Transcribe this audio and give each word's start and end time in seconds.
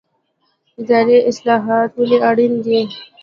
اداري 0.79 1.17
اصلاحات 1.29 1.89
ولې 1.99 2.17
اړین 2.29 2.53
دي؟ 2.65 2.79